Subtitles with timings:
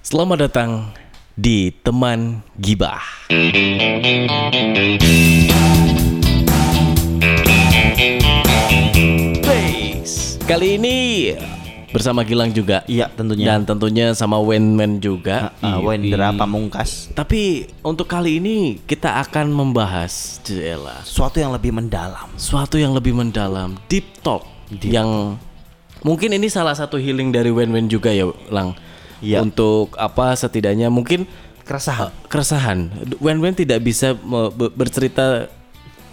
[0.00, 0.96] Selamat datang
[1.36, 3.04] di Teman Gibah.
[10.48, 11.30] Kali ini
[11.92, 12.80] bersama Gilang juga.
[12.88, 13.54] Iya tentunya.
[13.54, 15.52] Dan tentunya sama Wenmen juga.
[15.60, 17.12] uh, Wendra Pamungkas.
[17.12, 22.26] Tapi untuk kali ini kita akan membahas Jela Sesuatu yang lebih mendalam.
[22.40, 24.48] suatu yang lebih mendalam, deep talk
[24.80, 25.36] yang
[26.00, 28.74] mungkin ini salah satu healing dari Wen-Wen juga ya, Lang.
[29.20, 29.44] Iya.
[29.44, 31.28] Untuk apa setidaknya mungkin
[31.64, 32.10] Keresahan.
[32.26, 32.78] keresahan.
[33.20, 34.16] Wen-Wen tidak bisa
[34.74, 35.46] bercerita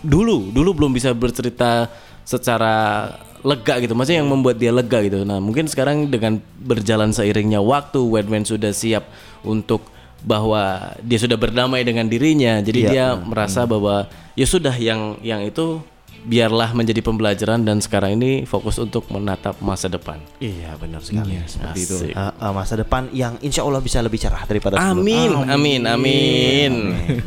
[0.05, 1.89] dulu, dulu belum bisa bercerita
[2.21, 3.09] secara
[3.41, 3.95] lega gitu.
[3.95, 5.23] Maksudnya yang membuat dia lega gitu.
[5.23, 9.07] Nah, mungkin sekarang dengan berjalan seiringnya waktu Wen-Wen sudah siap
[9.41, 9.87] untuk
[10.21, 12.59] bahwa dia sudah berdamai dengan dirinya.
[12.59, 12.89] Jadi Iya.
[12.91, 15.81] dia merasa bahwa ya sudah yang yang itu
[16.27, 20.19] biarlah menjadi pembelajaran dan sekarang ini fokus untuk menatap masa depan.
[20.37, 21.39] Iya benar sekali.
[21.47, 21.95] Seperti itu.
[22.11, 25.47] Uh, uh, masa depan yang insya Allah bisa lebih cerah daripada Amin, sebelum.
[25.47, 26.71] amin, amin.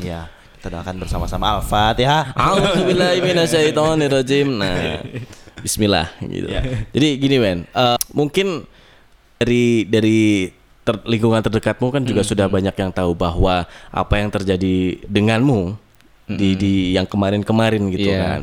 [0.04, 0.28] Ya
[0.60, 2.36] kita doakan bersama-sama Al-Fatihah.
[2.36, 4.48] Alhamdulillahirrahmanirrahim.
[4.60, 5.00] Nah,
[5.64, 6.52] Bismillah gitu.
[6.92, 8.68] Jadi gini men, eh, mungkin
[9.40, 10.52] dari dari
[10.84, 15.88] ter- lingkungan terdekatmu kan juga sudah banyak yang tahu bahwa apa yang terjadi denganmu
[16.30, 18.20] di di yang kemarin-kemarin gitu Iya.
[18.20, 18.40] kan.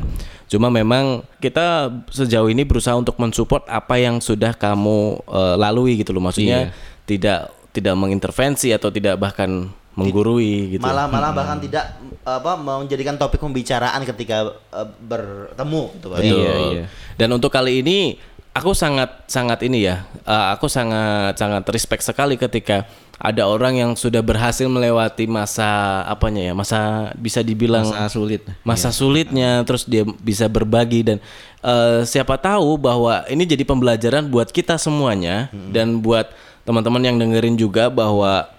[0.48, 6.16] Cuma memang kita sejauh ini berusaha untuk mensupport apa yang sudah kamu eh, lalui gitu
[6.16, 6.24] loh.
[6.24, 6.72] Maksudnya
[7.04, 10.84] tidak tidak mengintervensi atau tidak bahkan menggurui gitu.
[10.86, 16.06] Malah malah bahkan tidak apa menjadikan topik pembicaraan ketika uh, bertemu gitu.
[16.14, 16.22] Betul.
[16.22, 16.84] Iya, iya.
[17.18, 18.14] Dan untuk kali ini
[18.58, 22.84] aku sangat sangat ini ya, uh, aku sangat sangat respect sekali ketika
[23.18, 28.42] ada orang yang sudah berhasil melewati masa apanya ya, masa bisa dibilang Masa sulit.
[28.66, 31.18] masa sulitnya, terus dia bisa berbagi dan
[31.62, 36.30] uh, siapa tahu bahwa ini jadi pembelajaran buat kita semuanya dan buat
[36.66, 38.50] teman-teman yang dengerin juga bahwa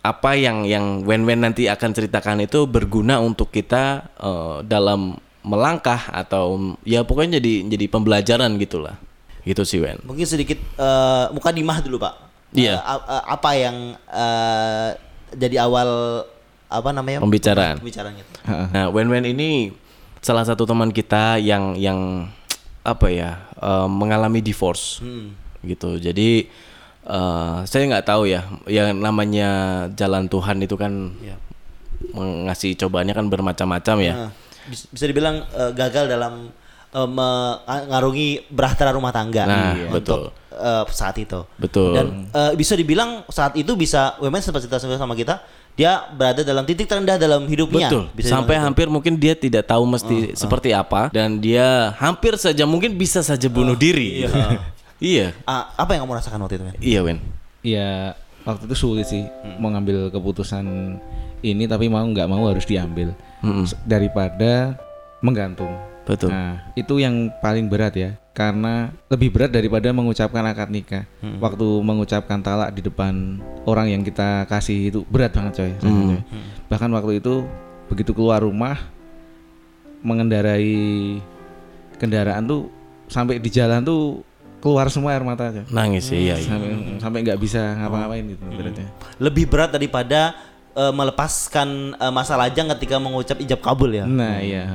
[0.00, 6.76] apa yang yang Wen-Wen nanti akan ceritakan itu berguna untuk kita uh, dalam melangkah atau
[6.84, 8.96] ya pokoknya jadi jadi pembelajaran gitulah
[9.48, 12.14] gitu sih Wen Mungkin sedikit uh, muka dimah dulu Pak.
[12.52, 12.80] Iya.
[12.84, 13.76] Uh, apa yang
[14.08, 14.92] uh,
[15.32, 15.88] jadi awal
[16.68, 17.80] apa namanya Pembicaraan.
[17.80, 18.30] Pembicaraan gitu.
[18.44, 19.72] Nah, Wen-Wen ini
[20.20, 22.28] salah satu teman kita yang yang
[22.84, 25.00] apa ya eh, mengalami divorce
[25.64, 25.96] gitu.
[25.96, 26.44] Jadi
[27.08, 29.48] eh, saya nggak tahu ya, yang namanya
[29.96, 31.36] jalan Tuhan itu kan Iya.
[32.12, 34.14] mengasih cobaannya kan bermacam-macam ya.
[34.28, 34.30] Nah,
[34.68, 36.52] bis- bisa dibilang uh, gagal dalam
[36.90, 40.54] uh, mengarungi bahtera rumah tangga Nah, untuk betul.
[40.54, 41.40] uh, saat itu.
[41.56, 41.90] Betul.
[41.92, 45.40] Dan uh, bisa dibilang saat itu bisa Wemen sempat cerita sama kita,
[45.72, 47.88] dia berada dalam titik terendah dalam hidupnya.
[47.88, 48.04] Betul.
[48.12, 48.64] Bisa Sampai gitu.
[48.64, 53.46] hampir mungkin dia tidak tahu mesti seperti apa dan dia hampir saja mungkin bisa saja
[53.46, 54.26] bunuh diri.
[54.98, 55.30] iya.
[55.44, 56.74] Ah, apa yang kamu rasakan waktu itu, Men?
[56.78, 57.18] Iya, Wen.
[57.62, 59.22] Ya waktu itu sulit sih
[59.58, 60.64] mengambil keputusan
[61.38, 63.12] ini tapi mau nggak mau harus diambil
[63.62, 64.74] S- daripada
[65.20, 65.70] menggantung.
[66.08, 66.32] Betul.
[66.32, 71.04] Nah itu yang paling berat ya karena lebih berat daripada mengucapkan akad nikah.
[71.20, 75.72] Waktu mengucapkan talak di depan orang yang kita kasih itu berat banget coy.
[75.76, 76.20] rasanya, coy.
[76.72, 77.44] Bahkan waktu itu
[77.92, 78.80] begitu keluar rumah
[80.00, 81.18] mengendarai
[81.98, 82.70] kendaraan tuh
[83.10, 84.22] sampai di jalan tuh
[84.62, 86.46] keluar semua air mata aja Nangis iya, iya.
[86.46, 88.88] sampai sampai nggak bisa ngapa-ngapain gitu beratnya.
[89.18, 90.34] Lebih berat daripada
[90.78, 94.06] uh, melepaskan uh, masa lajang ketika mengucap ijab kabul ya.
[94.06, 94.66] Nah iya,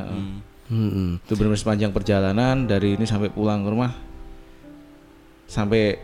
[0.73, 1.21] Mm-mm.
[1.21, 3.93] itu benar sepanjang perjalanan dari ini sampai pulang ke rumah
[5.45, 6.01] sampai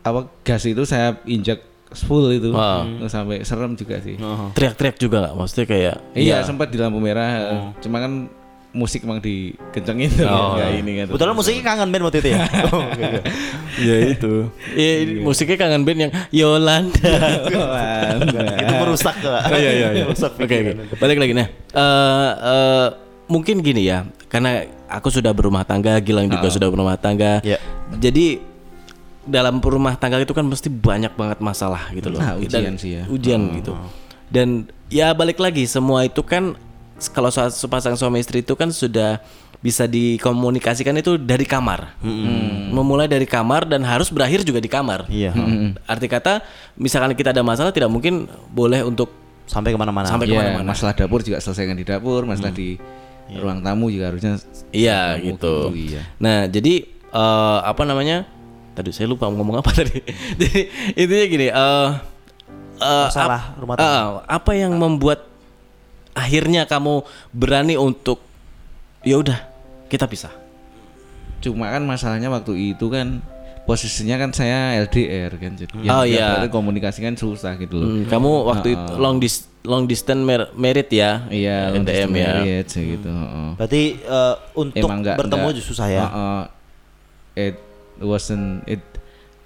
[0.00, 3.06] apa gas itu saya injak full itu Wow.
[3.06, 4.16] sampai serem juga sih.
[4.52, 5.34] Teriak-teriak juga nggak?
[5.34, 7.30] Maksudnya kayak Iya sempat di lampu merah,
[7.78, 8.28] cuma kan
[8.68, 10.56] musik emang dikencengin tuh Oh.
[10.56, 11.06] kayak ini kan.
[11.08, 12.38] Kebetulan musiknya kangen band waktu itu ya.
[12.68, 12.84] Oh,
[13.80, 14.34] ya itu.
[14.74, 17.00] Iya, ini musiknya kangen band yang Yolanda.
[18.60, 19.32] itu merusak tuh.
[19.48, 20.04] Iya iya iya.
[20.12, 20.72] Oke oke.
[21.00, 21.48] Balik lagi nah.
[21.72, 22.88] Eh eh,
[23.28, 27.44] mungkin gini ya, karena aku sudah berumah tangga, Gilang juga sudah berumah tangga.
[27.44, 27.60] Iya.
[28.00, 28.40] Jadi
[29.28, 32.18] dalam rumah tangga itu kan mesti banyak banget masalah gitu loh.
[32.18, 33.04] Nah, ujian Dan- sih ya.
[33.06, 33.76] Ujian gitu.
[34.28, 36.56] Dan ya balik lagi semua itu kan
[37.12, 39.20] kalau sepasang suami istri itu kan sudah
[39.58, 42.00] bisa dikomunikasikan itu dari kamar.
[42.72, 45.04] Memulai dari kamar dan harus berakhir juga di kamar.
[45.12, 45.36] Iya.
[45.84, 46.40] Arti kata
[46.80, 49.12] misalkan kita ada masalah tidak mungkin boleh untuk
[49.48, 50.04] Sampai ke mana-mana.
[50.04, 50.76] Sampai Iya, ke mana-mana.
[50.76, 52.76] masalah dapur juga selesaikan di dapur, masalah di
[53.30, 55.68] ruang tamu juga harusnya Iya gitu.
[55.68, 56.02] gitu, iya.
[56.16, 58.24] Nah jadi eh, apa namanya?
[58.72, 60.00] Tadi saya lupa mau ngomong apa tadi.
[60.34, 60.60] jadi
[60.94, 61.46] intinya gini.
[61.46, 61.88] eh
[62.78, 63.90] eh, Masalah ap- rumah tangga.
[63.90, 65.26] eh, apa yang membuat
[66.12, 68.22] akhirnya kamu berani untuk
[69.02, 69.38] ya udah
[69.86, 70.32] kita pisah.
[71.38, 73.22] Cuma kan masalahnya waktu itu kan
[73.68, 76.26] posisinya kan saya LDR kan jadi Oh, ya, iya.
[76.32, 77.86] berarti komunikasi kan susah gitu loh.
[77.86, 81.28] Hmm, kamu waktu itu long dis long distance mer- merit ya?
[81.28, 82.28] Iya, long LDM ya.
[82.32, 83.10] marriage ya gitu.
[83.10, 83.48] heeh.
[83.54, 86.02] Berarti eh, untuk Emang nggak bertemu nggak- justru susah ya.
[86.02, 86.42] heeh.
[87.38, 87.56] it
[88.00, 88.80] wasn't it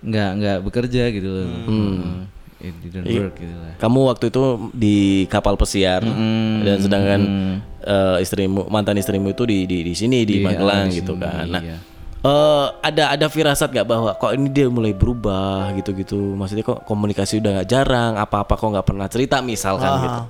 [0.01, 1.45] nggak nggak bekerja gitu loh.
[1.45, 1.67] Hmm.
[1.67, 2.21] Heeh.
[2.63, 3.21] It didn't Iya.
[3.21, 3.75] work gitu lah.
[3.77, 4.43] Kamu waktu itu
[4.73, 4.97] di
[5.27, 7.55] kapal pesiar Mm, dan sedangkan mm.
[7.83, 11.43] eh, istrimu mantan istrimu itu di di di sini di Iya, Magelang di gitu kan.
[11.49, 11.77] Nah, iya.
[12.23, 16.35] Eh, ada ada firasat gak bahwa kok ini dia mulai berubah gitu-gitu?
[16.35, 20.01] Maksudnya kok komunikasi udah gak jarang, apa-apa kok nggak pernah cerita misalkan Ah.
[20.01, 20.21] gitu.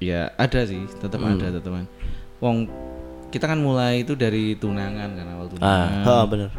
[0.00, 1.36] Ya ada sih, tetap Hmm.
[1.36, 1.84] ada teman.
[2.38, 2.64] Wong
[3.28, 5.50] kita kan mulai itu dari tunangan kan awal Ah.
[5.50, 6.02] tunangan.
[6.02, 6.50] Heeh, bener.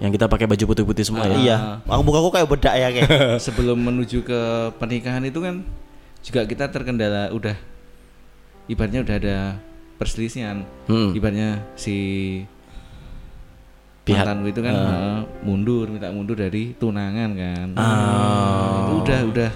[0.00, 1.36] Yang kita pakai baju putih-putih semua ya.
[1.36, 1.56] Iya.
[1.84, 3.10] Aku muka aku kayak bedak ya kayak.
[3.44, 4.40] Sebelum menuju ke
[4.76, 5.62] pernikahan itu kan
[6.22, 7.54] juga kita terkendala udah
[8.66, 9.36] ibaratnya udah ada
[9.98, 10.66] perselisihan.
[10.88, 11.12] Hmm.
[11.12, 11.94] Ibaratnya si
[14.02, 17.66] Pihak- mantanku itu kan heeh, mundur, minta mundur dari tunangan kan.
[17.76, 18.82] Ah.
[18.82, 19.50] Itu udah udah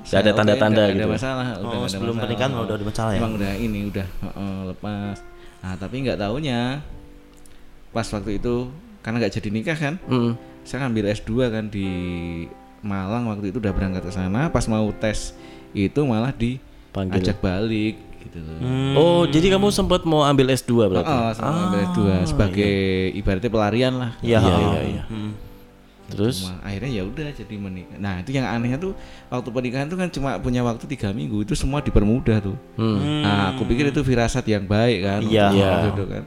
[0.00, 1.04] Udah ada tanda-tanda nggak gitu.
[1.04, 2.22] Ada masalah, udah Oh, ada sebelum masalah.
[2.24, 3.18] pernikahan udah ada masalah ya?
[3.20, 5.16] Emang udah ini udah heeh, lepas.
[5.60, 6.60] Nah, tapi nggak taunya
[7.90, 8.54] pas waktu itu
[9.00, 10.32] karena nggak jadi nikah kan, Hmm.
[10.62, 11.88] saya ngambil S2 kan di
[12.80, 15.36] Malang waktu itu udah berangkat ke sana, pas mau tes
[15.70, 16.32] itu malah
[16.90, 17.20] Panggil.
[17.20, 18.56] diajak balik gitu loh.
[18.96, 21.08] Oh, jadi kamu sempat mau ambil S2 berarti?
[21.08, 22.74] Oh, sama ngambil S2 sebagai
[23.16, 24.10] ibaratnya pelarian lah.
[24.20, 25.04] Iya, Iya, iya, iya.
[25.08, 25.32] Hmm.
[26.10, 27.98] Terus Cuma akhirnya ya udah jadi menikah.
[28.02, 28.92] Nah itu yang anehnya tuh
[29.30, 32.56] waktu pernikahan tuh kan cuma punya waktu tiga minggu itu semua dipermudah tuh.
[32.76, 33.22] hmm.
[33.22, 35.20] Nah aku pikir itu firasat yang baik kan.
[35.22, 35.46] Iya.
[35.54, 35.68] Iya.
[35.70, 36.24] waktu itu kan.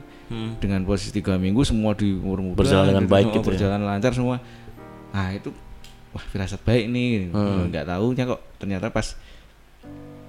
[0.58, 2.58] Dengan posisi tiga minggu semua dipermudah.
[2.58, 3.50] Berjalan dengan baik oh, gitu ya.
[3.54, 4.40] Berjalan lancar semua.
[5.12, 5.52] Nah itu
[6.16, 7.36] wah firasat baik nih.
[7.36, 7.68] Hmm.
[7.68, 9.20] Nggak tahunya kok ternyata pas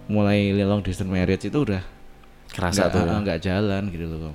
[0.06, 1.80] mulai long distance marriage itu udah
[2.50, 3.02] kerasa nggak- tuh.
[3.04, 4.18] ah, nggak jalan gitu loh.
[4.22, 4.34] Bang.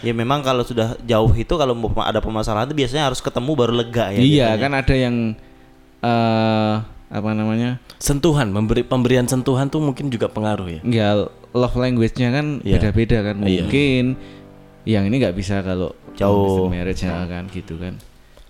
[0.00, 3.72] Ya memang kalau sudah jauh itu kalau mau ada permasalahan itu biasanya harus ketemu baru
[3.74, 4.16] lega ya.
[4.16, 4.56] iya biasanya.
[4.58, 5.16] kan ada yang
[6.00, 6.74] eh
[7.10, 7.82] apa namanya?
[7.98, 10.80] Sentuhan, memberi pemberian sentuhan tuh mungkin juga pengaruh ya.
[10.82, 11.08] ya
[11.50, 12.80] love language-nya kan Iya.
[12.80, 13.66] beda-beda kan Iya.
[13.66, 14.04] mungkin
[14.82, 16.66] yang ini nggak bisa kalau Jauh.
[16.66, 18.00] marriage ya kan gitu kan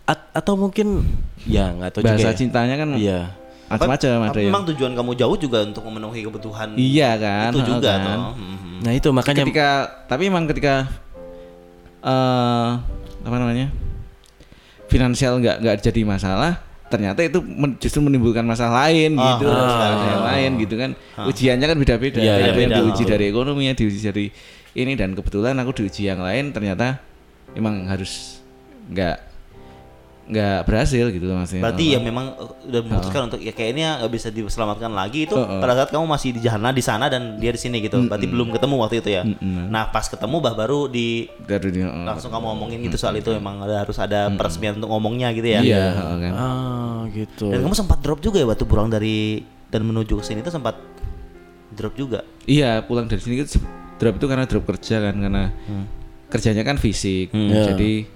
[0.04, 1.02] A- atau mungkin
[1.42, 2.30] ya nggak tahu bahasa juga.
[2.30, 2.38] ya.
[2.38, 3.20] cintanya kan Iya.
[3.70, 7.92] Macam-macam ada yang memang tujuan kamu jauh juga untuk memenuhi kebutuhan iya kan itu juga
[7.94, 8.18] kan.
[8.18, 8.34] toh.
[8.34, 8.68] Mhm.
[8.80, 9.68] Nah, itu makanya ketika
[10.04, 10.74] tapi emang ketika
[12.00, 12.70] eh
[13.20, 13.68] apa namanya
[14.86, 16.58] finansial nggak nggak jadi masalah
[16.90, 20.90] ternyata itu men- justru menimbulkan masalah lain Ah, gitu benar masalah yang lain gitu kan
[21.22, 24.26] ujiannya kan beda-beda Iya, ada yang diuji dari ekonomi yang diuji dari
[24.72, 26.98] ini dan kebetulan aku diuji yang lain ternyata
[27.54, 28.42] emang harus
[28.88, 29.29] nggak
[30.30, 34.12] nggak berhasil gitu loh maksudnya Berarti ya memang uh, udah memutuskan untuk ya kayaknya nggak
[34.14, 35.58] bisa diselamatkan lagi itu Heeh.
[35.58, 37.98] pada saat kamu masih di sana di sana dan dia di sini gitu.
[38.06, 39.22] Berarti belum ketemu waktu itu ya.
[39.26, 39.74] Mm-mm.
[39.74, 42.06] Nah, pas ketemu bah baru di dari dia oh.
[42.06, 45.60] langsung kamu ngomongin gitu soal itu memang ada harus ada peresmian untuk ngomongnya gitu ya.
[45.60, 47.50] iya oh, kan ah gitu.
[47.50, 50.78] Dan kamu sempat drop juga ya waktu pulang dari dan menuju ke sini itu sempat
[51.74, 52.22] drop juga.
[52.46, 53.58] Iya pulang dari sini itu
[53.98, 55.44] drop itu karena drop kerja kan karena
[56.30, 57.74] kerjanya kan fisik Ya.
[57.74, 58.06] jadi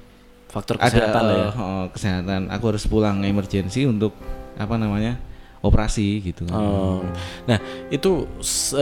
[0.54, 1.42] Faktor ada kesehatan lah ya.
[1.42, 4.14] eh, oh, kesehatan aku harus pulang emergency untuk
[4.54, 5.18] apa namanya
[5.58, 6.54] operasi gitu kan.
[6.54, 7.02] Oh.
[7.44, 7.58] Nah,
[7.90, 8.78] itu se-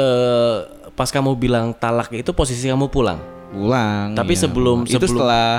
[0.92, 3.16] pas kamu bilang talak itu posisi kamu pulang.
[3.48, 5.50] pulang Tapi iya, sebelum- itu sebelum- setelah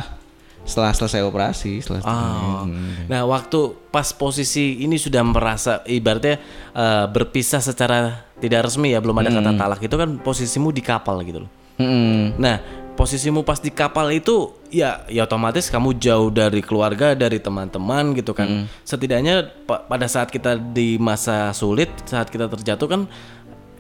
[0.64, 2.64] setelah selesai operasi setelah Oh.
[2.64, 3.10] Hmm.
[3.10, 3.60] Nah, waktu
[3.90, 6.38] pas posisi ini sudah merasa ibaratnya
[6.72, 11.24] eh, berpisah secara tidak resmi ya, belum ada kata talak itu kan posisimu di kapal
[11.24, 11.52] gitu loh.
[11.74, 12.38] Mm-mm.
[12.38, 12.62] Nah,
[12.94, 18.32] posisimu pas di kapal itu ya ya otomatis kamu jauh dari keluarga, dari teman-teman gitu
[18.32, 18.48] kan.
[18.84, 19.36] Setidaknya
[19.66, 23.02] pa- pada saat kita di masa sulit, saat kita terjatuh kan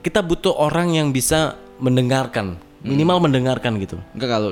[0.01, 3.95] kita butuh orang yang bisa mendengarkan, minimal mendengarkan gitu.
[4.11, 4.51] enggak kalau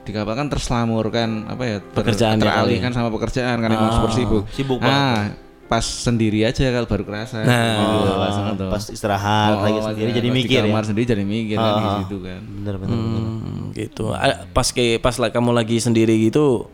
[0.00, 4.10] di kapal kan terslamur kan apa ya ter- Pekerjaannya teralihkan sama pekerjaan kan emang super
[4.10, 5.28] sibuk Sibuk ah
[5.70, 7.78] pas sendiri aja kalau baru kerasa Nah.
[7.94, 8.68] Gitu, langsung tuh.
[8.68, 10.80] Pas istirahat Oh, lagi pas sendiri di- jadi pas di mikir ya.
[10.82, 12.90] sendiri jadi mikir kan di situ kan Bener bener.
[12.90, 13.22] bener.
[13.22, 14.04] Hmm, gitu.
[14.10, 16.66] A- Pas kayak pas lah kamu lagi sendiri gitu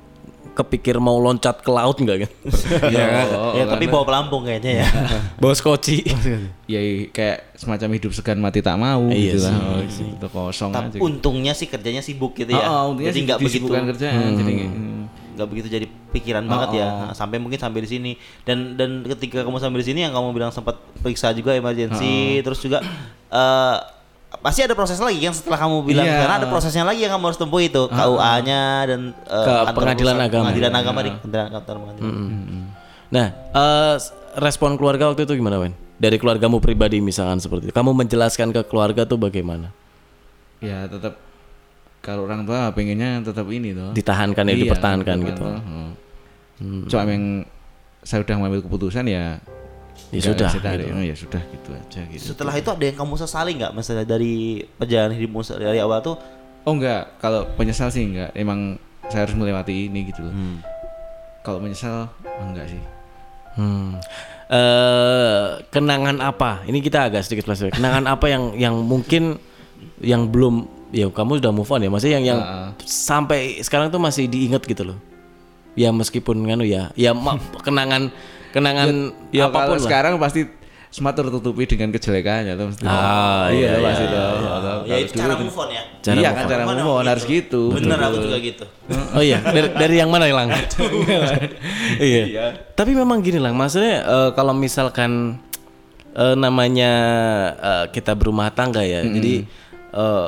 [0.55, 2.31] kepikir mau loncat ke laut enggak kan?
[2.88, 3.26] Iya kan?
[3.53, 4.87] ya tapi bawa pelampung kayaknya ya.
[5.37, 6.00] Bawa skoci.
[6.65, 10.73] ya kayak semacam hidup segan mati tak mau Iya gitu sih, lah oh, itu kosong
[10.73, 12.67] Tapi aja untungnya sih kerjanya sibuk gitu Oh, ya.
[12.67, 15.03] oh, untungnya jadi sih nggak begitu disibukkan kerjaan jadi mm.
[15.37, 16.88] nggak begitu jadi pikiran banget ya.
[16.88, 20.32] Nah, sampai mungkin sampai di sini dan dan ketika kamu sampai di sini yang kamu
[20.32, 22.80] bilang sempat periksa juga emergency terus juga
[23.28, 23.76] eh
[24.37, 26.18] pasti ada proses lagi kan setelah kamu bilang Iya.
[26.20, 30.26] karena ada prosesnya lagi yang kamu harus tempuh itu KUA-nya dan eh, Ke pengadilan pusat-
[30.26, 30.42] agama.
[30.44, 32.12] Pengadilan agama di kantor, kantor pengadilan.
[33.06, 33.94] Nah, eh,
[34.37, 35.73] respon keluarga waktu itu gimana, Wen?
[35.96, 37.73] Dari keluargamu pribadi misalkan seperti itu.
[37.73, 39.73] Kamu menjelaskan ke keluarga tuh bagaimana?
[40.56, 41.20] ya tetap
[42.00, 45.42] kalau orang tua pengennya tetap ini tuh Ditahankan ya, Iya, dipertahankan gitu.
[45.42, 45.61] apa,
[46.63, 46.89] oh.
[46.89, 47.45] Cuma yang
[48.07, 49.41] saya udah mengambil keputusan ya
[50.15, 50.93] Ya sudah, gitu.
[50.93, 52.23] Oh, ya sudah gitu aja gitu.
[52.31, 53.73] Setelah itu ada yang kamu sesali nggak?
[53.75, 56.17] Misalnya dari perjalanan hidupmu dari awal tuh
[56.67, 58.35] Oh enggak, kalau penyesal sih enggak.
[58.35, 58.75] Emang
[59.07, 60.35] saya harus melewati ini gitu loh.
[60.35, 60.59] Hmm.
[61.47, 62.11] Kalau menyesal
[62.43, 62.83] enggak sih.
[63.55, 64.03] Hmm.
[64.47, 66.67] Eh, kenangan apa?
[66.67, 67.79] Ini kita agak sedikit flashback.
[67.79, 69.39] Kenangan apa yang yang mungkin
[70.03, 72.69] yang belum ya kamu sudah move on ya, maksudnya yang yang Heeh.
[72.83, 74.99] sampai sekarang tuh masih diingat gitu loh.
[75.76, 77.12] Ya meskipun nganu ya, ya
[77.66, 78.09] kenangan
[78.50, 79.85] kenangan Ya apa pun kalau lah.
[79.85, 80.49] sekarang pasti
[80.87, 82.80] semua tertutupi dengan kejelekannya tuh mesti.
[82.83, 84.33] Ah, iya, iya, pasti iya, dong.
[84.35, 84.49] iya.
[84.49, 85.83] Kalau- ya cara kan- move on ya.
[86.00, 86.49] Cara iya move kan on.
[86.49, 87.11] cara Mana move on gitu.
[87.12, 87.62] harus gitu.
[87.71, 88.09] Bener Betul.
[88.09, 88.64] aku juga gitu.
[89.12, 90.49] Oh iya, dari, dari yang mana Lang?
[92.00, 92.25] iya.
[92.73, 95.37] Tapi memang gini Lang, maksudnya eh, kalau misalkan
[96.12, 96.92] eh, namanya
[97.54, 99.45] eh, kita berumah tangga ya, jadi
[99.92, 100.26] eh,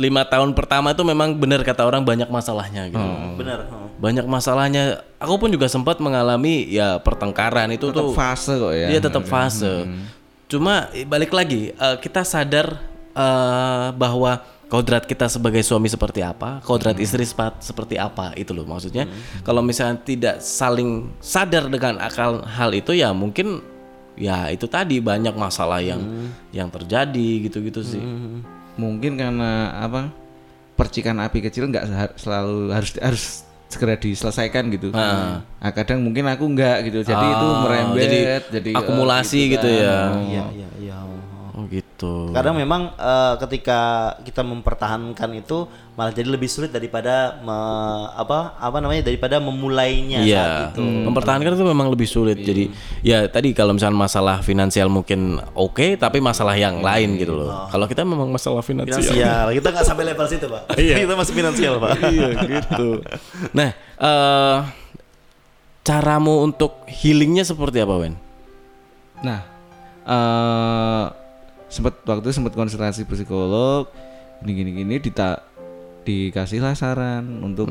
[0.00, 3.04] lima tahun pertama itu memang benar kata orang banyak masalahnya gitu.
[3.36, 3.60] Bener.
[3.62, 3.86] heeh.
[4.00, 5.04] Banyak masalahnya.
[5.20, 8.16] Aku pun juga sempat mengalami ya pertengkaran itu Tetap tuh.
[8.16, 8.88] fase kok ya.
[8.88, 9.84] Iya tetap fase.
[10.48, 12.80] Cuma eh, balik lagi eh, kita sadar
[13.12, 18.64] eh, bahwa kodrat kita sebagai suami seperti apa, kodrat istri sepa- seperti apa itu loh
[18.64, 19.04] maksudnya.
[19.42, 23.60] Kalau misalnya tidak saling sadar dengan akal hal itu ya mungkin
[24.14, 26.00] ya itu tadi banyak masalah yang
[26.50, 28.00] yang terjadi gitu-gitu sih.
[28.78, 30.12] Mungkin karena apa?
[30.76, 33.24] Percikan api kecil nggak selalu harus harus
[33.70, 34.90] segera diselesaikan gitu.
[34.90, 35.46] Ah.
[35.62, 37.06] Nah, kadang mungkin aku enggak gitu.
[37.06, 39.98] Jadi itu Ah, merembet jadi jadi, akumulasi eh, gitu ya.
[40.26, 40.98] Iya iya iya.
[41.60, 42.32] Oh gitu.
[42.32, 43.80] Kadang memang eh, ketika
[44.24, 50.24] kita mempertahankan itu malah jadi lebih sulit daripada me- apa apa namanya daripada memulainya saat
[50.24, 50.80] Iya, itu.
[50.80, 52.40] mempertahankan itu memang lebih sulit.
[52.40, 52.72] Jadi
[53.04, 57.68] ya tadi kalau misalnya masalah finansial mungkin oke, tapi masalah yang lain gitu loh.
[57.68, 58.96] Kalau kita memang masalah finansial.
[58.96, 60.62] Finansial, kita nggak sampai level situ pak.
[61.04, 61.90] kita masih finansial pak.
[62.16, 62.88] iya gitu.
[63.52, 63.68] Nah,
[64.00, 64.58] eh
[65.84, 68.14] caramu untuk healingnya seperti apa, Wen?
[69.20, 69.40] Nah,
[70.08, 71.19] eh
[71.70, 73.86] sempat waktu itu sempat konsultasi psikolog,
[74.42, 75.40] gini gini gini dita
[76.02, 77.70] dikasihlah saran untuk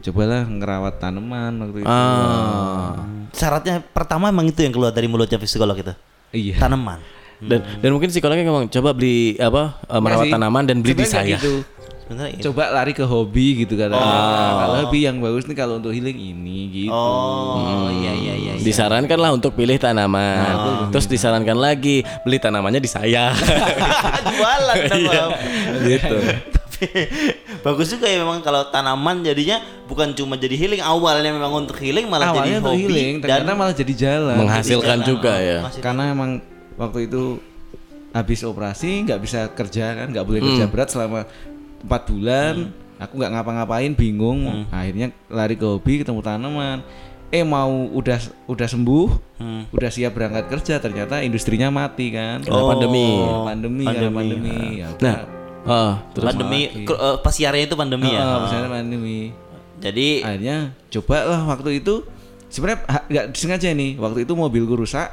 [0.00, 1.88] cobalah ngerawat tanaman waktu itu.
[1.88, 2.94] Ah.
[3.30, 5.92] Syaratnya pertama emang itu yang keluar dari mulutnya psikolog itu.
[6.32, 6.56] Iya.
[6.58, 7.02] Tanaman.
[7.36, 10.32] Dan dan mungkin psikolognya ngomong coba beli apa eh, merawat Nggak sih.
[10.32, 11.36] tanaman dan beli di saya.
[11.36, 11.60] gitu.
[12.06, 12.42] Sebenarnya ini.
[12.46, 13.98] Coba lari ke hobi gitu katanya.
[13.98, 16.94] Nah, kalau hobi yang bagus nih kalau untuk healing ini gitu.
[16.94, 18.52] Oh iya iya iya.
[18.54, 18.62] iya.
[18.62, 20.86] Disarankan lah untuk pilih tanaman.
[20.94, 23.34] Terus disarankan lagi beli tanamannya di saya.
[24.30, 25.10] Jualan Iya.
[25.10, 25.30] Bang.
[25.82, 26.16] gitu.
[26.76, 27.08] Tapi
[27.64, 29.58] bagus juga ya memang kalau tanaman jadinya
[29.88, 33.52] bukan cuma jadi healing awalnya memang untuk healing malah jadi Awalnya untuk hobi healing, ternyata
[33.56, 34.36] malah jadi jalan.
[34.38, 35.08] Menghasilkan jalan.
[35.08, 35.58] juga ya.
[35.64, 35.82] Menghasilkan.
[35.82, 36.30] Karena emang
[36.76, 37.40] waktu itu
[38.12, 41.24] habis operasi nggak bisa kerja kan, nggak boleh kerja berat selama
[41.82, 42.54] empat bulan.
[42.96, 44.48] Aku nggak ngapa-ngapain, bingung.
[44.70, 46.80] Akhirnya lari ke hobi, ketemu tanaman.
[47.28, 48.16] Eh mau udah
[48.46, 49.08] udah sembuh,
[49.68, 52.40] udah siap berangkat kerja, ternyata industrinya mati kan.
[52.40, 53.06] Karena pandemi.
[53.44, 54.56] pandemi, karena pandemi.
[54.80, 55.16] Ya, Nah,
[55.66, 58.22] oh, terus pandemi kru- eh, pesiarnya itu pandemi ya.
[58.22, 59.34] Ah, misalnya pandemi.
[59.76, 60.56] Jadi Akhirnya
[60.88, 62.00] coba lah waktu itu
[62.48, 62.80] sebenarnya
[63.12, 64.00] nggak disengaja nih.
[64.00, 65.12] Waktu itu mobilku rusak,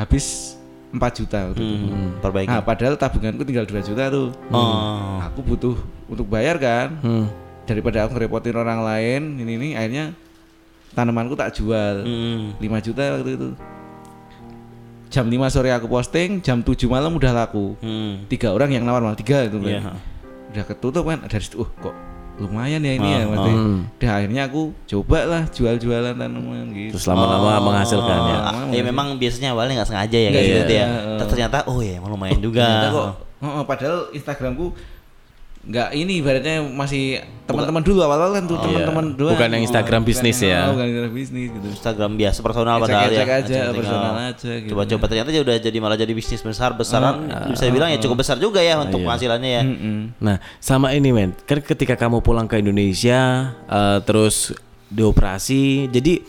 [0.00, 0.55] habis
[0.96, 1.86] 4 juta waktu itu.
[1.86, 2.48] hmm, perbaiki.
[2.48, 4.28] Nah, padahal tabunganku tinggal 2 juta tuh.
[4.50, 5.20] Oh.
[5.22, 5.76] Aku butuh
[6.08, 6.96] untuk bayar kan.
[7.00, 7.26] Hmm.
[7.66, 10.14] Daripada aku ngerepotin orang lain, ini ini akhirnya
[10.92, 12.02] tanamanku tak jual.
[12.02, 12.56] Hmm.
[12.58, 13.48] 5 juta waktu itu.
[15.06, 17.78] Jam 5 sore aku posting, jam 7 malam udah laku.
[17.78, 18.26] Hmm.
[18.26, 19.80] Tiga orang yang nawar malah tiga itu Iya.
[19.80, 19.96] kan.
[20.52, 21.94] Udah ketutup kan dari situ, oh kok
[22.36, 23.56] lumayan ya ini ya Oh, maksudnya.
[23.56, 23.78] oh.
[23.96, 26.92] Udah akhirnya aku coba lah jual-jualan tanaman gitu.
[26.94, 28.38] Terus lama-lama menghasilkan ya.
[28.42, 30.86] Ah, ya memang biasanya awalnya nggak sengaja ya kayak Iya, gitu ya.
[30.86, 32.60] iya, Terus ternyata oh ya lumayan juga.
[32.62, 34.66] Ternyata kok oh, oh, padahal Instagramku
[35.66, 39.34] nggak ini ibaratnya masih teman-teman dulu awal-awal kan tuh teman-teman doang.
[39.34, 40.60] Oh, Bukan yang Instagram bukan bisnis yang- ya.
[40.66, 41.66] oh, bukan Instagram bisnis gitu.
[41.74, 43.06] Instagram biasa personal padahal ya.
[43.06, 44.26] Aja, Ecek-ecek, personal oh.
[44.30, 44.70] aja gitu.
[44.74, 47.14] Coba-coba ternyata ya udah jadi malah jadi bisnis besar besaran
[47.50, 49.62] bisa bilang ya cukup besar juga ya untuk penghasilannya ya.
[49.62, 49.98] Mm-mm.
[50.18, 54.50] Nah, sama ini men, kan ketika kamu pulang ke Indonesia, eh, terus
[54.86, 56.22] dioperasi, jadi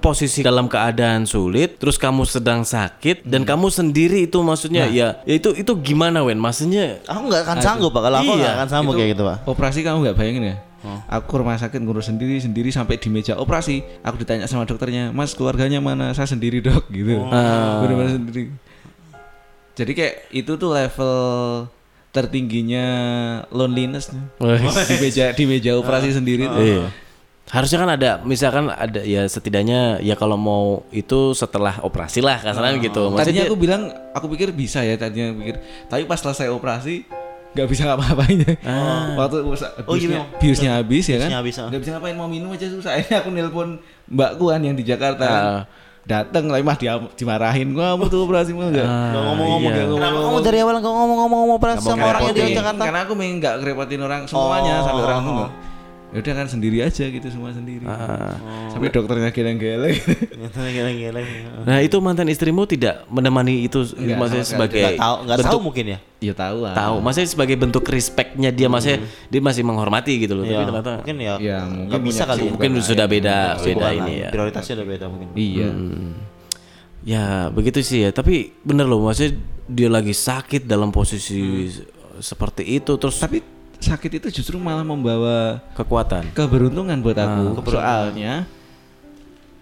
[0.00, 5.34] posisi dalam keadaan sulit, terus kamu sedang sakit dan kamu sendiri itu maksudnya ya, ya
[5.36, 6.40] itu itu gimana Wen?
[6.40, 9.36] Maksudnya Aku nggak akan sanggup pak kalau aku Iya, nggak akan sanggup kayak gitu pak.
[9.44, 10.56] Operasi kamu nggak bayangin ya?
[11.12, 13.84] Aku ke rumah sakit ngurus sendiri sendiri sampai di meja operasi.
[14.00, 16.16] Aku ditanya sama dokternya, Mas keluarganya mana?
[16.16, 17.20] Saya sendiri dok, gitu.
[17.84, 18.42] Bener-bener sendiri.
[19.76, 21.14] Jadi kayak itu tuh level
[22.10, 22.86] tertingginya
[23.54, 26.64] loneliness di meja di meja operasi sendiri tuh.
[26.64, 26.84] Iya.
[27.50, 32.78] Harusnya kan ada, misalkan ada ya setidaknya ya kalau mau itu setelah operasi lah kasarnya
[32.78, 33.10] gitu.
[33.10, 33.82] Tadinya Maksudnya aku bilang,
[34.14, 35.58] aku pikir bisa ya tadinya pikir.
[35.86, 37.02] Tapi pas selesai operasi,
[37.50, 38.54] nggak bisa ngapa-ngapain ya.
[39.18, 40.26] Waktu Oh, iya, biusnya, memang.
[40.38, 41.30] biusnya habis ya kan.
[41.36, 41.66] Habis, ah.
[41.66, 42.90] Nggak bisa ngapain mau minum aja susah.
[42.96, 43.68] Akhirnya aku nelpon
[44.06, 45.26] mbakku kan yang di Jakarta.
[45.26, 45.42] kan.
[45.42, 45.62] Ah.
[46.00, 48.86] Dateng lah mah dia dimarahin gua kamu tuh operasi mah enggak.
[48.86, 49.84] Nggak ngomong-ngomong iya.
[49.84, 52.54] Kamu dari awal nggak ngomong-ngomong operasi mau sama orang yang di.
[52.54, 52.82] Jakarta?
[52.86, 54.84] Karena aku pengen nggak ngerepotin orang semuanya Oh.
[54.86, 55.50] sampai orang tuh nggak.
[56.10, 57.86] Ya udah kan sendiri aja gitu semua sendiri.
[57.86, 58.34] Ah.
[58.74, 59.94] Sampai dokternya geleng-geleng.
[60.50, 61.26] Geleng-geleng.
[61.62, 65.46] Nah itu mantan istrimu tidak menemani itu Enggak, maksudnya sama sebagai Nggak tahu, nggak tahu
[65.46, 65.98] bentuk mungkin ya.
[66.18, 66.74] ya tahu lah.
[66.74, 70.42] tahu, maksudnya sebagai bentuk respectnya dia maksudnya dia masih menghormati gitu loh.
[70.42, 71.34] Ya, Tapi ternyata mungkin ya.
[71.38, 72.42] Ya, mungkin bisa kali.
[72.42, 72.50] ya.
[72.58, 74.28] mungkin sudah beda beda Kesibukan ini ya.
[74.34, 75.28] Prioritasnya udah beda mungkin.
[75.38, 75.68] Iya.
[77.06, 77.24] Ya
[77.54, 78.10] begitu sih ya.
[78.10, 79.38] Tapi bener loh maksudnya
[79.70, 81.70] dia lagi sakit dalam posisi
[82.18, 86.30] seperti itu terus Tapi sakit itu justru malah membawa kekuatan.
[86.36, 87.64] keberuntungan buat aku.
[87.66, 88.44] Soalnya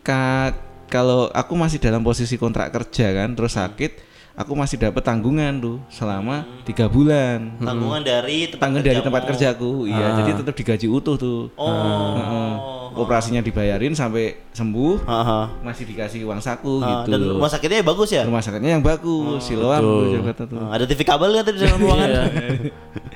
[0.03, 0.53] ka
[0.89, 4.01] kalau aku masih dalam posisi kontrak kerja kan, terus sakit,
[4.33, 7.61] aku masih dapat tanggungan tuh selama tiga bulan.
[7.61, 10.17] Tanggungan dari tempat Tanggungan dari tempat kerjaku, iya.
[10.25, 11.41] Jadi tetap digaji utuh tuh.
[11.61, 11.71] Oh.
[12.17, 12.53] Heeh.
[12.99, 15.61] Operasinya dibayarin sampai sembuh, Aha.
[15.63, 17.15] masih dikasih uang saku Ah, gitu.
[17.15, 18.27] Dan rumah sakitnya bagus ya?
[18.27, 19.85] Rumah sakitnya yang bagus, Siloam
[20.19, 20.59] Jakarta tuh.
[20.59, 22.09] Ah, Ada TV kabel kan di dalam ruangan?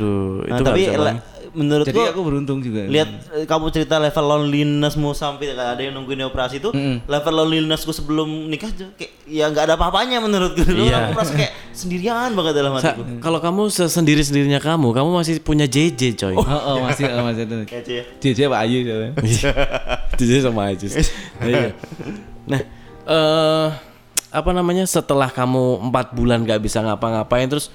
[0.00, 0.02] Iya.
[0.02, 0.82] Aduh, Nah, itu nggak tapi
[1.50, 2.86] menurut Jadi aku beruntung juga.
[2.86, 6.70] lihat eh, kamu cerita level lonelinessmu sampai ada yang nungguin operasi itu
[7.04, 11.10] level lonelinessku sebelum nikah tuh kayak ya nggak ada apa-apanya menurutku dulu Iya.
[11.10, 15.66] aku merasa kayak sendirian banget dalam hatiku kalau kamu sendiri sendirinya kamu, kamu masih punya
[15.66, 16.34] JJ coy.
[16.38, 17.56] Oh, oh, masih oh, masih itu.
[17.66, 18.78] ya JJ Pak Ayu.
[20.14, 20.86] JJ sama aja.
[21.42, 21.74] Iya.
[22.46, 22.60] Nah,
[23.06, 23.68] eh
[24.30, 27.74] apa namanya setelah kamu empat bulan gak bisa ngapa-ngapain terus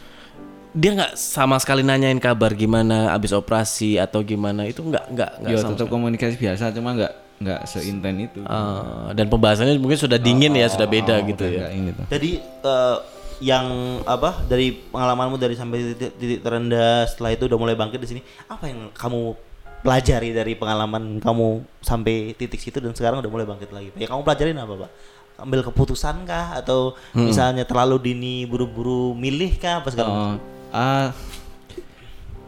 [0.75, 5.51] dia nggak sama sekali nanyain kabar gimana abis operasi atau gimana itu nggak nggak nggak
[5.55, 8.39] Ya sama tetap komunikasi biasa cuma nggak nggak seinten itu.
[8.44, 11.72] Eh, dan pembahasannya mungkin sudah dingin ya sudah beda gitu ya.
[11.72, 12.05] tuh.
[12.12, 12.98] jadi eh,
[13.39, 13.67] yang
[14.03, 18.22] apa dari pengalamanmu dari sampai titik, titik terendah setelah itu udah mulai bangkit di sini
[18.48, 19.36] apa yang kamu
[19.84, 23.96] pelajari dari pengalaman kamu sampai titik situ dan sekarang udah mulai bangkit lagi?
[23.96, 24.91] Ya kamu pelajarin apa pak?
[25.36, 30.54] Ambil keputusan kah atau misalnya terlalu dini buru-buru milih kah apa segala macam?
[30.75, 31.07] Oh, ah,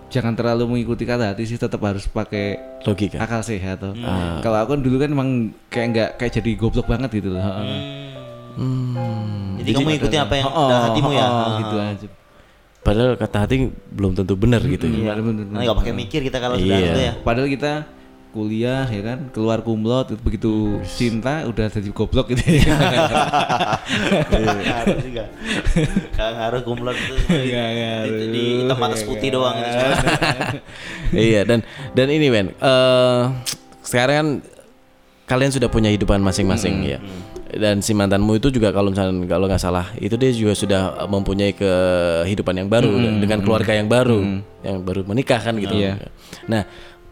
[0.08, 3.96] jangan terlalu mengikuti kata hati sih tetap harus pakai logika akal sehat tuh.
[4.44, 5.30] Kalau aku kan dulu kan emang
[5.68, 7.40] kayak nggak kayak jadi goblok banget gitu loh.
[7.40, 7.80] Heeh.
[8.58, 9.62] Hmm.
[9.62, 12.08] jadi, kamu ikuti apa yang Oh, hatimu ya oh, gitu aja.
[12.82, 13.56] padahal kata hati
[13.94, 15.46] belum tentu benar gitu ya Iya, bener-bener.
[15.46, 16.90] Nah, nggak pakai mikir kita kalau sudah Iya.
[16.90, 17.72] itu ya Padahal kita
[18.38, 19.34] kuliah ya kan?
[19.34, 20.54] Keluar kumlot itu begitu
[20.86, 22.46] cinta udah jadi goblok gitu.
[22.46, 22.78] Ya.
[24.62, 25.24] Ngaruh juga.
[26.14, 27.16] Nggak ngaruh kumlot itu.
[28.30, 29.96] Di, hitam atas putih doang itu cuma.
[31.32, 31.64] iya dan
[31.96, 33.24] dan ini Ben eh
[33.82, 34.28] sekarang kan
[35.28, 37.00] kalian sudah punya hidupan masing-masing ya.
[37.48, 41.56] dan si mantanmu itu juga kalau misalnya kalau nggak salah itu dia juga sudah mempunyai
[41.56, 45.72] kehidupan yang baru dan dengan keluarga yang baru yang baru menikah kan gitu.
[45.76, 46.12] Iya.
[46.48, 46.68] nah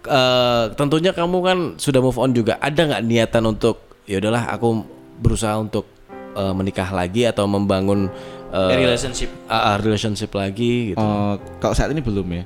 [0.05, 4.85] eh, tentunya kamu kan sudah move on juga ada nggak niatan untuk ya udahlah aku
[5.17, 5.85] berusaha untuk
[6.33, 8.07] eh, menikah lagi atau membangun
[8.49, 12.43] eh, relationship ah, ah, relationship lagi gitu Oh, kalau saat ini belum ya.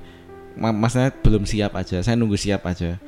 [0.56, 2.00] Ma- Maksudnya belum siap aja.
[2.00, 3.00] Saya nunggu siap aja.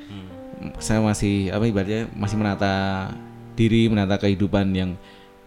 [0.77, 3.09] Saya masih apa ibaratnya masih menata
[3.57, 4.93] diri, menata kehidupan yang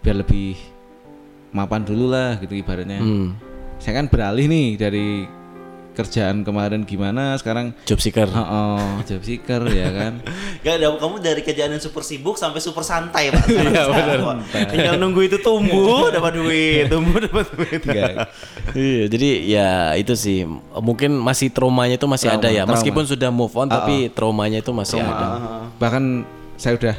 [0.03, 0.59] biar lebih
[1.51, 2.99] mapan dulu lah gitu ibaratnya.
[2.99, 3.39] Hmm.
[3.79, 5.25] Saya kan beralih nih dari
[5.95, 10.13] kerjaan kemarin gimana sekarang job seeker oh, oh job seeker ya kan.
[10.67, 13.47] Gak ada kamu dari kerjaan yang super sibuk sampai super santai pak.
[13.55, 14.19] Iya benar.
[14.71, 17.83] Tinggal nunggu itu tumbuh dapat duit, tumbuh dapat duit.
[18.75, 20.43] Iya, jadi ya itu sih
[20.83, 22.63] mungkin masih traumanya itu masih Trauma, ada ya.
[22.67, 22.75] trauma.
[22.77, 25.71] Meskipun sudah move on tapi traumanya itu masih ada.
[25.79, 26.27] bahkan
[26.59, 26.97] saya udah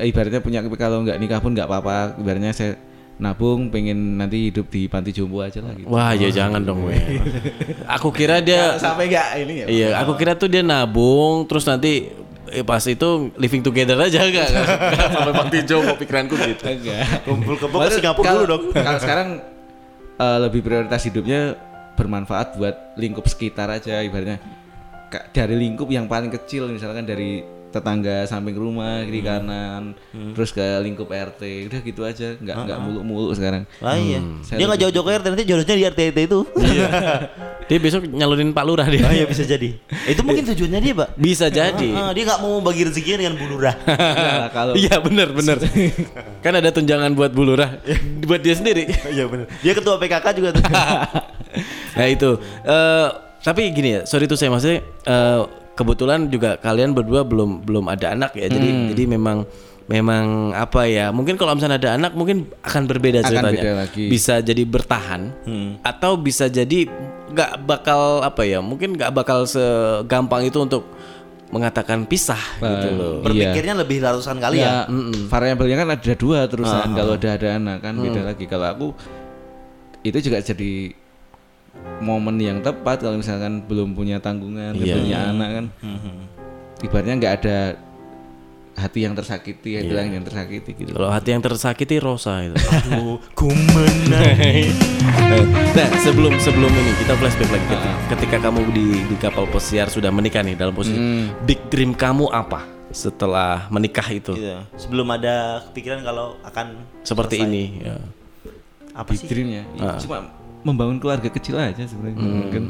[0.00, 2.76] eh, ibaratnya punya kalau nggak nikah pun nggak apa-apa ibaratnya saya
[3.14, 6.98] nabung pengen nanti hidup di panti jompo aja lah gitu Wah, ya jangan dong, we.
[7.86, 12.10] Aku kira dia sampai nggak ini ya Iya, aku kira tuh dia nabung terus nanti
[12.50, 14.50] eh, pas itu living together aja enggak
[15.14, 16.62] sampai bakti mau pikiranku gitu.
[16.66, 18.62] enggak Kumpul kebo ke Singapura dulu dong.
[18.86, 19.28] kalau sekarang
[20.18, 21.54] eh, lebih prioritas hidupnya
[21.94, 24.42] bermanfaat buat lingkup sekitar aja ibaratnya
[25.30, 29.98] dari lingkup yang paling kecil misalkan dari tetangga samping rumah kiri kanan
[30.38, 34.20] terus ke lingkup RT udah gitu aja nggak nggak muluk-muluk sekarang Lah iya.
[34.46, 36.38] Saya Dia nggak jauh-jauh ke RT nanti jodohnya di RT itu.
[37.68, 39.08] Dia besok nyalurin Pak Lurah dia.
[39.08, 39.72] Oh iya bisa jadi.
[40.04, 41.08] Itu mungkin tujuannya dia, Pak.
[41.16, 41.88] Bisa jadi.
[41.96, 43.74] Ah, dia nggak mau bagi rezekinya dengan Bu Lurah.
[44.24, 45.56] Nah, kalau Iya benar benar.
[46.44, 47.80] kan ada tunjangan buat Bu Lurah
[48.28, 48.84] buat dia sendiri.
[49.08, 49.48] Iya benar.
[49.64, 50.64] Dia ketua PKK juga tuh.
[51.94, 52.30] nah itu
[52.66, 53.08] eh
[53.40, 55.40] tapi gini ya sorry tuh saya maksudnya eh,
[55.74, 58.86] kebetulan juga kalian berdua belum belum ada anak ya jadi Hmm.
[58.90, 59.38] jadi memang
[59.84, 64.04] memang apa ya mungkin kalau misalnya ada anak mungkin akan berbeda Akan ceritanya beda lagi.
[64.08, 65.22] bisa jadi bertahan
[65.82, 66.88] atau bisa jadi
[67.34, 68.62] nggak bakal apa ya?
[68.62, 70.86] Mungkin nggak bakal segampang itu untuk
[71.50, 73.14] mengatakan pisah gitu loh.
[73.20, 74.86] Berpikirnya lebih ratusan kali ya.
[74.86, 74.94] ya
[75.26, 78.86] variabelnya kan ada dua terusan kalau udah ada anak kan beda lagi kalau aku
[80.00, 80.94] itu juga jadi
[81.98, 84.96] momen yang tepat kalau misalkan belum punya tanggungan belum Iya.
[84.98, 85.66] punya anak kan
[86.80, 87.56] ibaratnya nggak ada
[88.74, 92.58] hati yang tersakiti hati yang tersakiti gitu Kalau hati yang tersakiti Rosa itu.
[92.74, 94.34] Aduh, ku menang.
[95.78, 100.10] nah, sebelum sebelum ini kita flashback lagi ketika, ketika kamu di di kapal pesiar sudah
[100.10, 100.98] menikah nih dalam posisi
[101.46, 104.34] big dream kamu apa setelah menikah itu?
[104.34, 104.58] Gitu.
[104.74, 106.66] Sebelum ada kepikiran kalau akan
[107.02, 107.48] Seperti selesai.
[107.48, 107.96] ini ya.
[108.90, 109.28] Apa big sih?
[109.30, 110.18] dreamnya ya, cuma
[110.64, 112.16] membangun keluarga kecil aja sebenarnya
[112.50, 112.64] kan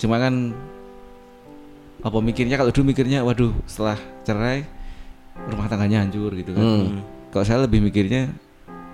[0.00, 0.34] cuma kan
[2.00, 4.64] apa mikirnya kalau dulu mikirnya waduh setelah cerai
[5.50, 6.64] rumah tangganya hancur gitu kan
[7.28, 8.32] kalau saya lebih mikirnya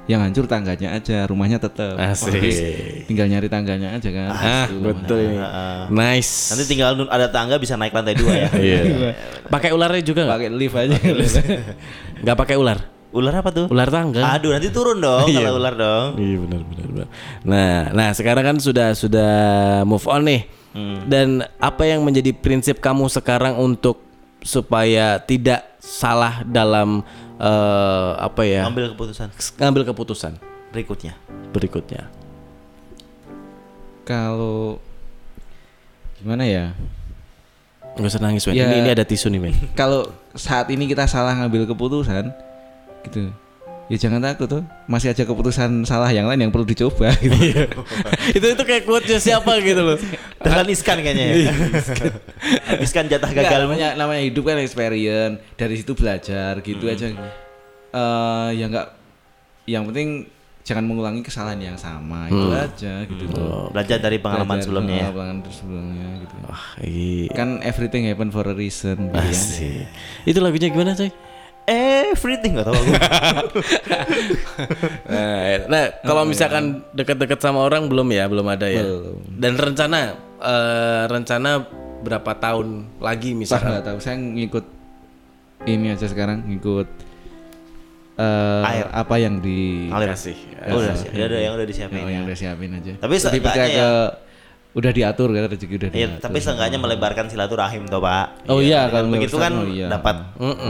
[0.06, 2.38] yang hancur tangganya aja rumahnya tetap Asik.
[3.10, 5.34] tinggal nyari tangganya aja kan Ah, betul ini.
[5.90, 6.54] Nice.
[6.54, 8.48] Nanti tinggal ada tangga bisa naik lantai dua ya.
[8.70, 8.80] Iya.
[9.50, 10.38] Pakai ularnya juga nggak?
[10.38, 10.94] pakai lift aja
[12.22, 12.78] Nggak pakai ular?
[13.14, 13.66] Ular apa tuh?
[13.70, 14.22] Ular tangga.
[14.34, 15.46] Aduh, nanti turun dong Iya.
[15.46, 16.08] kalau ular dong.
[16.18, 17.08] Iya benar benar benar.
[17.46, 19.32] Nah, nah sekarang kan sudah sudah
[19.84, 20.42] move on nih.
[21.08, 23.96] Dan apa yang menjadi prinsip kamu sekarang untuk
[24.44, 27.00] supaya tidak salah dalam
[27.40, 30.36] eh, apa ya Ambil keputusan ngambil keputusan
[30.70, 31.16] berikutnya.
[31.50, 32.12] berikutnya?
[34.04, 34.78] kalau
[36.20, 36.66] gimana ya
[37.96, 38.60] Nggak usah nangis, men.
[38.60, 38.68] Ya.
[38.68, 39.54] Ini, ini ada tisu nih, men.
[39.72, 42.28] kalau saat ini kita salah ngambil keputusan
[43.06, 43.30] gitu
[43.86, 47.38] ya jangan takut tuh masih aja keputusan salah yang lain yang perlu dicoba gitu
[48.36, 49.98] itu itu kayak quote siapa gitu loh.
[50.42, 51.52] Dengan iskan kayaknya ya.
[52.86, 53.66] iskan jatah gagal.
[53.66, 57.14] namanya namanya hidup kan experience dari situ belajar gitu aja
[57.96, 58.92] Eh ya enggak
[59.70, 60.26] yang penting
[60.66, 65.08] jangan mengulangi kesalahan yang sama itu aja gitu loh Belajar dari pengalaman Belajar, sebelumnya ya.
[65.14, 67.30] pengalaman sebelumnya gitu Wah, iya.
[67.30, 69.30] kan everything happen for a reason gitu ya.
[69.30, 69.86] Asik.
[70.26, 71.10] Itu lagunya gimana, coy?
[71.66, 72.92] Everything gak tahu aku.
[75.06, 78.82] Nah, nah, kalau misalkan dekat-dekat sama orang belum ya, belum ada ya.
[78.82, 79.18] Belum.
[79.32, 79.98] Dan rencana
[80.36, 81.50] eh, rencana
[81.98, 83.70] berapa tahun lagi Saya misalkan?
[83.72, 84.64] nggak tahu saya ngikut
[85.66, 86.86] ini aja sekarang ngikut
[88.16, 88.86] eh Air.
[88.88, 90.08] apa yang di Ngalir.
[90.08, 90.38] Kasih.
[90.66, 91.96] Oh, udah, si- udah, udah yang udah disiapin.
[91.96, 92.14] yang, ya.
[92.14, 93.88] yang udah siapin aja Tapi Lebih seenggaknya percaya ya- ke
[94.76, 98.44] udah diatur kan rezeki udah Iya, diatur tapi seenggaknya melebarkan silaturahim toh pak.
[98.52, 99.88] Oh iya, Dengan kalau begitu kan oh iya.
[99.88, 100.16] dapat.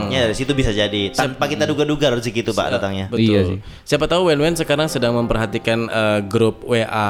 [0.07, 3.11] Ya dari situ bisa jadi tanpa kita duga-duga rezeki itu pak datangnya.
[3.11, 3.27] Betul.
[3.27, 3.57] Iya sih.
[3.83, 7.09] Siapa tahu Wen Wen sekarang sedang memperhatikan eh, grup WA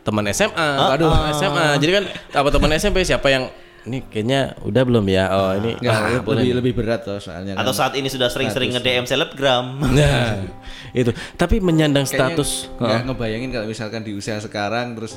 [0.00, 0.68] teman SMA.
[0.96, 1.76] Aduh, SMA.
[1.76, 3.44] Jadi kan apa teman SMP siapa yang
[3.84, 5.24] ini kayaknya udah belum ya?
[5.32, 6.42] Oh, ini Nggak, ah, lebih, boleh.
[6.52, 7.64] lebih berat loh soalnya kan.
[7.64, 9.80] Atau saat ini sudah sering-sering nge-DM selebgram.
[9.80, 10.44] Nah,
[10.92, 11.12] itu.
[11.36, 15.16] Tapi menyandang Kayaknya status nggak ngebayangin kalau misalkan di usia sekarang terus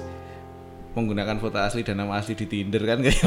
[0.94, 3.18] menggunakan foto asli dan nama asli di Tinder kan kayak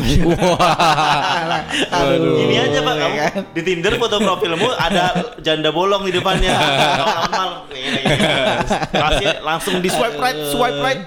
[2.47, 3.17] Ini aja pak, kamu.
[3.59, 6.55] Di Tinder foto profilmu ada janda bolong di depannya.
[7.03, 7.67] Normal.
[9.43, 11.03] Langsung di swipe right, swipe right.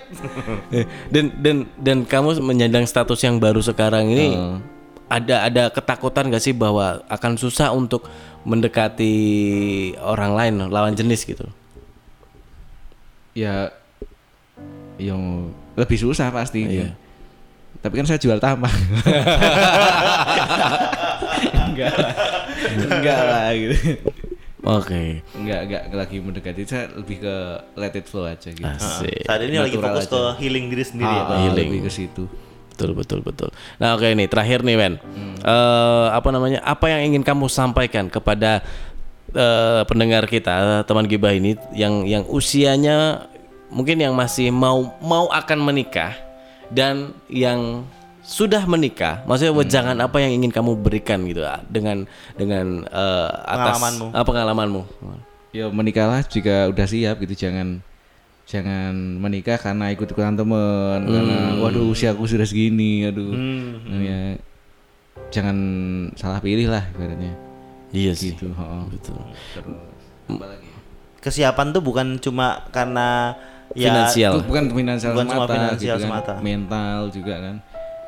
[0.76, 4.60] Eh, dan dan dan kamu menyandang status yang baru sekarang ini
[5.08, 8.04] ada ada ketakutan gak sih bahwa akan susah untuk
[8.44, 9.16] mendekati
[10.04, 11.48] orang lain lawan jenis gitu?
[13.32, 13.72] Ya
[15.00, 16.92] yang lebih susah pasti Iya.
[17.80, 18.76] tapi kan saya jual tambang.
[21.66, 21.94] Enggak.
[22.86, 23.76] Enggak lah gitu.
[24.60, 25.24] Oke.
[25.34, 26.62] Enggak enggak lagi mendekati.
[26.64, 27.36] Saya lebih ke
[27.74, 28.66] let it flow aja gitu.
[28.66, 29.24] Asik.
[29.24, 30.12] Saat ini lagi fokus aja.
[30.12, 31.38] ke healing diri sendiri ya Ah, pak.
[31.42, 31.70] healing.
[31.72, 32.24] lebih ke situ.
[32.70, 33.50] Betul betul betul.
[33.78, 34.94] Nah oke nih terakhir nih Wen.
[35.40, 36.60] Eh, apa namanya?
[36.62, 38.60] Apa yang ingin kamu sampaikan kepada
[39.30, 43.28] eh, pendengar kita teman gibah ini yang yang usianya
[43.70, 46.18] mungkin yang masih mau mau akan menikah
[46.70, 47.86] dan yang
[48.30, 49.26] sudah menikah.
[49.26, 52.06] Maksudnya wejangan apa yang ingin kamu berikan gitu ah, dengan
[52.38, 54.08] dengan eh, atas Pengalamanmu.
[54.14, 54.82] ah, pengalamanmu.
[55.50, 57.34] Ya menikahlah jika udah siap gitu.
[57.34, 57.82] Jangan
[58.46, 63.34] jangan menikah karena ikut ikutan temen karena waduh usiaku sudah segini aduh.
[63.34, 64.20] Nah, ya
[65.34, 65.58] jangan
[66.14, 67.34] salah pilih lah ibaratnya.
[67.90, 68.38] Iya sih.
[68.38, 68.84] Gitu heeh.
[68.94, 69.18] betul.
[71.20, 73.34] Kesiapan tuh bukan cuma karena
[73.72, 76.06] ya finansial Itu bukan finansial Bukan cuma semata finansial gitu kan.
[76.06, 76.34] semata.
[76.40, 77.56] mental juga kan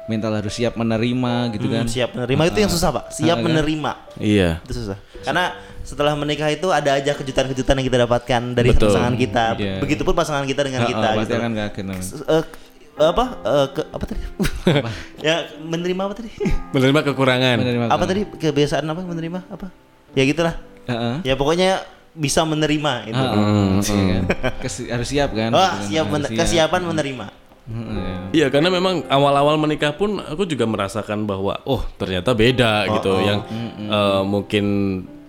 [0.03, 3.05] mental harus siap menerima gitu kan Hmm, siap menerima itu yang susah pak.
[3.11, 3.45] Siap Ah, kan?
[3.47, 4.97] menerima iya itu susah.
[5.21, 8.89] Karena setelah menikah itu ada aja kejutan-kejutan yang kita dapatkan dari Betul.
[8.89, 9.43] pasangan kita.
[9.55, 9.75] Iya.
[9.77, 11.07] Begitupun pasangan kita dengan Heeh, kita.
[11.15, 11.41] pasti gitu.
[11.41, 12.03] kaget namanya.
[12.03, 12.43] S- eh,
[12.99, 14.21] apa eh, ke, apa tadi?
[15.25, 16.29] ya menerima apa tadi?
[16.75, 19.67] menerima kekurangan Menerima apa tadi kebiasaan apa menerima apa?
[20.11, 20.55] Ya gitulah.
[20.83, 21.15] Heeh.
[21.23, 23.15] Ya pokoknya bisa menerima itu.
[23.15, 24.23] Heeh, iya kan.
[24.59, 25.87] Kesi- harus siap kan Wah, kan.
[25.87, 27.25] siap Harus men- kesiapan menerima.
[28.31, 33.39] Iya karena memang awal-awal menikah pun aku juga merasakan bahwa oh ternyata beda gitu yang
[33.79, 34.65] eh, mungkin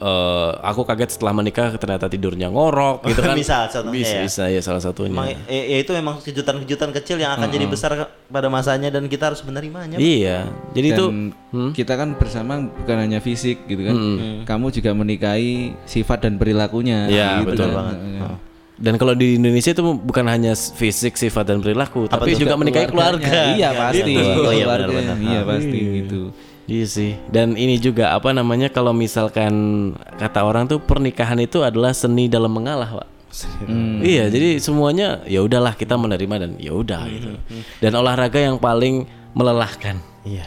[0.02, 4.22] eh, aku kaget setelah menikah ternyata tidurnya ngorok gitu kan Misal contohnya bisa, ya.
[4.22, 7.90] bisa ya salah satunya Emang, ya, ya itu memang kejutan-kejutan kecil yang akan jadi besar
[8.26, 9.96] pada masanya dan kita harus menerimanya.
[9.96, 11.30] iya jadi itu Dan
[11.70, 13.94] kita kan bersama bukan hanya fisik gitu kan.
[14.42, 15.52] Kamu juga menikahi
[15.84, 17.06] sifat dan perilakunya.
[17.06, 17.76] Iya, gitu betul kan.
[17.78, 17.98] banget.
[18.00, 18.36] Heeh.
[18.74, 22.42] dan kalau di Indonesia itu bukan hanya fisik sifat dan perilaku tapi tuh?
[22.42, 24.10] juga menikahi keluarga Iya pasti.
[24.10, 24.40] Gitu.
[24.40, 24.88] Oh, iya, Keluarga.
[24.88, 25.16] benar-benar.
[25.22, 26.20] Iya pasti gitu.
[26.70, 27.12] Iya sih.
[27.28, 29.52] Dan ini juga apa namanya kalau misalkan
[30.18, 33.08] kata orang tuh pernikahan itu adalah seni dalam mengalah, Pak.
[34.04, 37.32] Iya, jadi semuanya ya udahlah kita menerima dan ya udah gitu.
[37.80, 39.98] Dan olahraga yang paling melelahkan.
[40.22, 40.46] Iya.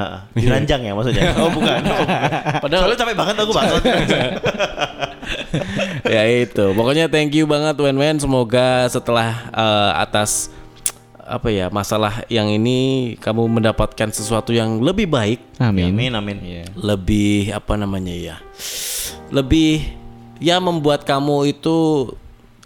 [0.36, 1.32] Diranjang ya maksudnya?
[1.40, 1.80] Oh bukan.
[1.80, 2.20] Oh, bukan.
[2.60, 3.82] Padahal Soalnya capek banget aku banget.
[6.06, 6.64] ya itu.
[6.76, 8.16] Pokoknya thank you banget Wen Wen.
[8.20, 10.52] Semoga setelah eh, atas
[11.30, 15.94] apa ya masalah yang ini kamu mendapatkan sesuatu yang lebih baik, Amin.
[15.94, 16.38] amin amin.
[16.42, 16.64] Iya.
[16.74, 18.36] lebih apa namanya ya,
[19.30, 19.86] lebih
[20.42, 22.10] ya membuat kamu itu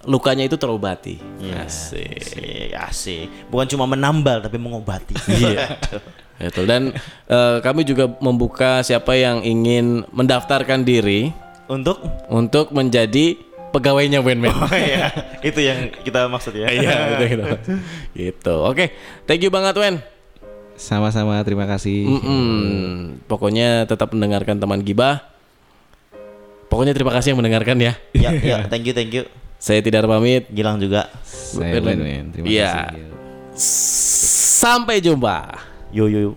[0.09, 1.21] lukanya itu terobati.
[1.61, 2.21] Asik.
[2.21, 3.27] Asik, asik.
[3.49, 5.17] Bukan cuma menambal tapi mengobati.
[5.41, 5.77] Iya.
[6.35, 6.67] Betul.
[6.67, 6.83] Dan
[7.31, 11.31] eh, kami juga membuka siapa yang ingin mendaftarkan diri
[11.65, 13.39] Untuk untuk menjadi
[13.75, 14.55] pegawainya Wen Wen.
[14.55, 15.11] Oh iya,
[15.43, 16.71] itu yang kita maksud ya.
[16.71, 17.45] Iya, gitu, gitu.
[18.15, 18.55] Gitu.
[18.63, 18.95] Oke,
[19.27, 19.99] thank you banget Wen.
[20.79, 22.07] Sama-sama terima kasih.
[22.07, 23.23] Mm-mm.
[23.27, 25.23] Pokoknya tetap mendengarkan teman gibah.
[26.71, 27.93] Pokoknya terima kasih yang mendengarkan ya.
[28.15, 29.27] ya, ya, thank you, thank you.
[29.59, 30.51] Saya tidak pamit.
[30.51, 31.07] Gilang juga.
[31.25, 32.25] Saya Ben, Ben.
[32.35, 32.73] Terima Iya.
[32.91, 33.07] kasih.
[34.59, 35.55] Sampai jumpa.
[35.95, 36.33] Yo yo yo.